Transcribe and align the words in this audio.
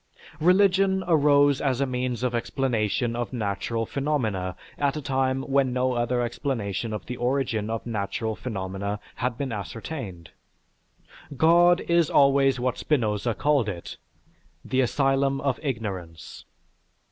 Religion 0.39 1.03
arose 1.05 1.61
as 1.61 1.79
a 1.79 1.85
means 1.85 2.23
of 2.23 2.33
explanation 2.33 3.15
of 3.15 3.31
natural 3.31 3.85
phenomena 3.85 4.55
at 4.79 4.97
a 4.97 4.99
time 5.01 5.43
when 5.43 5.71
no 5.71 5.93
other 5.93 6.21
explanation 6.23 6.91
of 6.91 7.05
the 7.05 7.15
origin 7.15 7.69
of 7.69 7.85
natural 7.85 8.35
phenomena 8.35 8.99
had 9.17 9.37
been 9.37 9.51
ascertained. 9.51 10.31
God 11.37 11.81
is 11.81 12.09
always 12.09 12.59
what 12.59 12.79
Spinoza 12.79 13.35
called 13.35 13.69
it, 13.69 13.97
"the 14.65 14.81
asylum 14.81 15.39
of 15.39 15.59
ignorance." 15.61 16.45